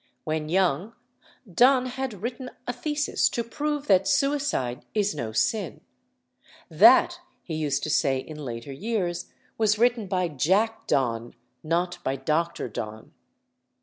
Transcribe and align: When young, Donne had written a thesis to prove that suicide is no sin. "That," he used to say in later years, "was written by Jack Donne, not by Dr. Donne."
When 0.23 0.49
young, 0.49 0.95
Donne 1.47 1.85
had 1.85 2.23
written 2.23 2.49
a 2.65 2.73
thesis 2.73 3.29
to 3.29 3.43
prove 3.43 3.85
that 3.85 4.07
suicide 4.07 4.83
is 4.95 5.13
no 5.13 5.31
sin. 5.31 5.81
"That," 6.71 7.19
he 7.43 7.53
used 7.53 7.83
to 7.83 7.91
say 7.91 8.17
in 8.17 8.43
later 8.43 8.73
years, 8.73 9.27
"was 9.59 9.77
written 9.77 10.07
by 10.07 10.27
Jack 10.29 10.87
Donne, 10.87 11.35
not 11.61 11.99
by 12.03 12.15
Dr. 12.15 12.67
Donne." 12.67 13.11